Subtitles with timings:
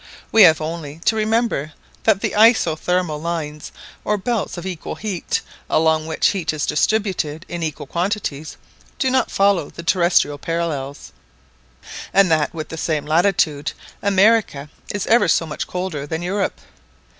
[0.31, 1.73] We have only to remember
[2.05, 3.71] that the isothermal lines,
[4.03, 8.57] or belts of equal heat, along which heat is distributed in equal quantities,
[8.97, 11.11] do not follow the terrestrial parallels,
[12.13, 16.59] and that with the same latitude, America is ever so much colder than Europe.